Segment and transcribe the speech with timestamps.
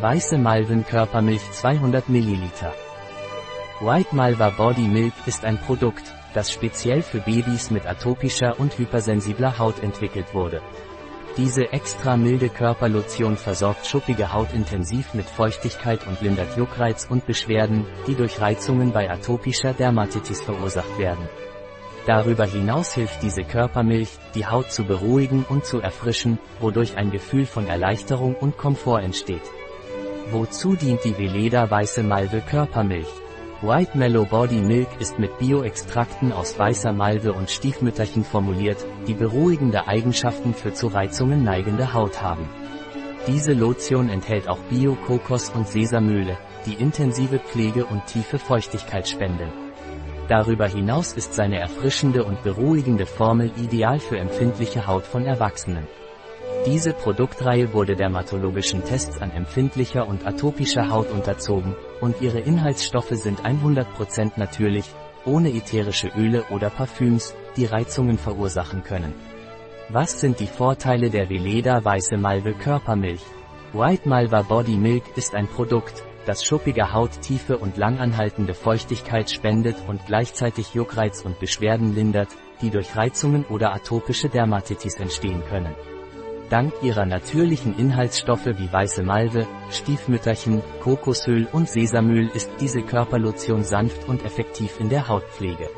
[0.00, 2.40] Weiße Malven Körpermilch 200 ml.
[3.80, 9.58] White Malva Body Milk ist ein Produkt, das speziell für Babys mit atopischer und hypersensibler
[9.58, 10.62] Haut entwickelt wurde.
[11.36, 17.84] Diese extra milde Körperlotion versorgt schuppige Haut intensiv mit Feuchtigkeit und lindert Juckreiz und Beschwerden,
[18.06, 21.28] die durch Reizungen bei atopischer Dermatitis verursacht werden.
[22.06, 27.46] Darüber hinaus hilft diese Körpermilch, die Haut zu beruhigen und zu erfrischen, wodurch ein Gefühl
[27.46, 29.42] von Erleichterung und Komfort entsteht.
[30.30, 33.08] Wozu dient die Veleda Weiße Malve Körpermilch?
[33.62, 39.88] White Mellow Body Milk ist mit Bioextrakten aus weißer Malve und Stiefmütterchen formuliert, die beruhigende
[39.88, 42.46] Eigenschaften für zu Reizungen neigende Haut haben.
[43.26, 46.36] Diese Lotion enthält auch Bio-Kokos- und Sesamöle,
[46.66, 49.50] die intensive Pflege und tiefe Feuchtigkeit spenden.
[50.28, 55.86] Darüber hinaus ist seine erfrischende und beruhigende Formel ideal für empfindliche Haut von Erwachsenen.
[56.66, 63.42] Diese Produktreihe wurde dermatologischen Tests an empfindlicher und atopischer Haut unterzogen, und ihre Inhaltsstoffe sind
[63.42, 64.84] 100% natürlich,
[65.24, 69.14] ohne ätherische Öle oder Parfüms, die Reizungen verursachen können.
[69.88, 73.22] Was sind die Vorteile der Veleda Weiße Malve Körpermilch?
[73.72, 79.76] White Malva Body Milk ist ein Produkt, das schuppige Haut tiefe und langanhaltende Feuchtigkeit spendet
[79.86, 82.28] und gleichzeitig Juckreiz und Beschwerden lindert,
[82.60, 85.74] die durch Reizungen oder atopische Dermatitis entstehen können.
[86.50, 94.08] Dank ihrer natürlichen Inhaltsstoffe wie weiße Malve, Stiefmütterchen, Kokosöl und Sesamöl ist diese Körperlotion sanft
[94.08, 95.68] und effektiv in der Hautpflege.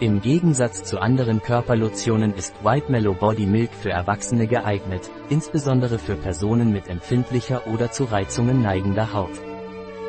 [0.00, 6.16] Im Gegensatz zu anderen Körperlotionen ist White Mellow Body Milk für Erwachsene geeignet, insbesondere für
[6.16, 9.53] Personen mit empfindlicher oder zu Reizungen neigender Haut.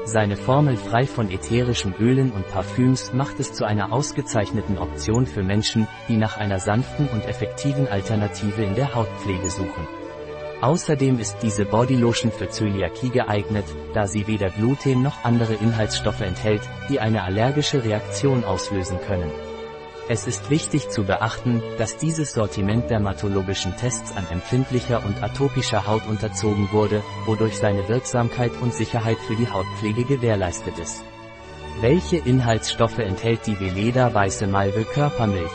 [0.07, 5.41] Seine Formel frei von ätherischen Ölen und Parfüms macht es zu einer ausgezeichneten Option für
[5.41, 9.87] Menschen, die nach einer sanften und effektiven Alternative in der Hautpflege suchen.
[10.61, 16.61] Außerdem ist diese Bodylotion für Zöliakie geeignet, da sie weder Gluten noch andere Inhaltsstoffe enthält,
[16.87, 19.31] die eine allergische Reaktion auslösen können.
[20.07, 26.05] Es ist wichtig zu beachten, dass dieses Sortiment dermatologischen Tests an empfindlicher und atopischer Haut
[26.07, 31.03] unterzogen wurde, wodurch seine Wirksamkeit und Sicherheit für die Hautpflege gewährleistet ist.
[31.81, 35.51] Welche Inhaltsstoffe enthält die Veleda Weiße Malve Körpermilch?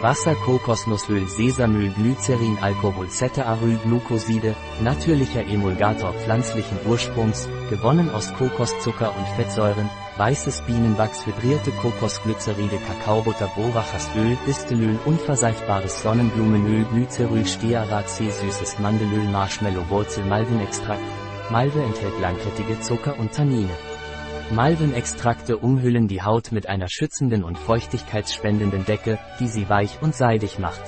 [0.00, 9.90] Wasser, Kokosnussöl, Sesamöl, Glycerin, Alkohol, Ceteraryl-Glucoside, natürlicher Emulgator pflanzlichen Ursprungs, gewonnen aus Kokoszucker und Fettsäuren,
[10.18, 20.24] weißes Bienenwachs, hydrierte Kokosglyceride, Kakaobutter, Borachasöl, Distelöl, unverseiftbares Sonnenblumenöl, Glyceryl, Stearat-C, süßes Mandelöl, Marshmallow, Wurzel,
[20.24, 21.00] Malvenextrakt.
[21.50, 23.70] Malve enthält langkettige Zucker und Tannine.
[24.50, 30.58] Malvenextrakte umhüllen die Haut mit einer schützenden und feuchtigkeitsspendenden Decke, die sie weich und seidig
[30.58, 30.82] macht.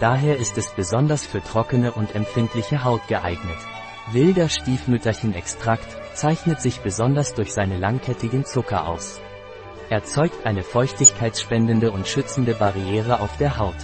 [0.00, 3.58] Daher ist es besonders für trockene und empfindliche Haut geeignet.
[4.12, 9.18] Wilder Stiefmütterchenextrakt zeichnet sich besonders durch seine langkettigen Zucker aus.
[9.88, 13.76] Er zeugt eine feuchtigkeitsspendende und schützende Barriere auf der Haut.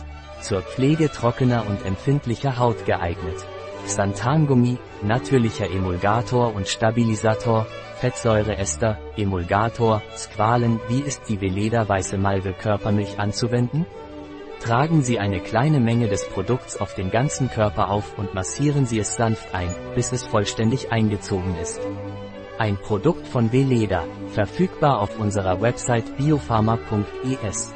[0.43, 3.47] Zur Pflege trockener und empfindlicher Haut geeignet.
[3.87, 7.67] Xanthangummi, natürlicher Emulgator und Stabilisator,
[7.99, 13.87] Fettsäureester, Emulgator, Squalen, wie ist die Veleda Weiße Malve Körpermilch anzuwenden?
[14.61, 18.99] Tragen Sie eine kleine Menge des Produkts auf den ganzen Körper auf und massieren Sie
[18.99, 21.81] es sanft ein, bis es vollständig eingezogen ist.
[22.59, 27.73] Ein Produkt von Veleda, verfügbar auf unserer Website biopharma.es.